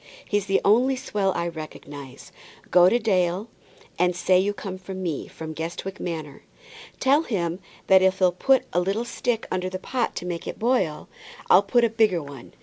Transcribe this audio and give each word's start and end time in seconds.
He's 0.27 0.47
the 0.47 0.59
only 0.65 0.95
swell 0.95 1.31
I 1.35 1.47
recognize. 1.47 2.31
Go 2.71 2.89
to 2.89 2.95
old 2.95 3.03
Dale, 3.03 3.49
and 3.99 4.15
say 4.15 4.39
you 4.39 4.51
come 4.51 4.79
from 4.79 5.03
me, 5.03 5.27
from 5.27 5.53
Guestwick 5.53 5.99
Manor. 5.99 6.41
Tell 6.99 7.21
him 7.21 7.59
that 7.85 8.01
if 8.01 8.17
he'll 8.17 8.31
put 8.31 8.63
a 8.73 8.79
little 8.79 9.05
stick 9.05 9.47
under 9.51 9.69
the 9.69 9.77
pot 9.77 10.15
to 10.15 10.25
make 10.25 10.47
it 10.47 10.57
boil, 10.57 11.07
I'll 11.51 11.61
put 11.61 11.83
a 11.83 11.87
bigger 11.91 12.23
one. 12.23 12.55